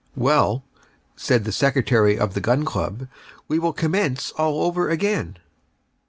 "Well," 0.15 0.63
said 1.15 1.43
the 1.43 1.51
Secretary 1.51 2.17
of 2.17 2.33
the 2.33 2.41
Gun 2.41 2.65
Club, 2.65 3.07
"we 3.47 3.59
will 3.59 3.71
commence 3.71 4.31
all 4.31 4.63
over 4.63 4.89
again." 4.89 5.37